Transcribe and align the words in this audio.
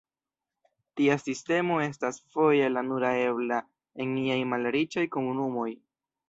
Tia 1.01 1.17
sistemo 1.23 1.77
estas 1.87 2.17
foje 2.37 2.71
la 2.71 2.83
nura 2.87 3.11
ebla 3.27 3.61
en 4.07 4.17
iaj 4.23 4.41
malriĉaj 4.55 5.05
komunumoj. 5.19 5.69